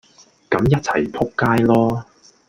[0.49, 2.03] 咁一齊仆街囉!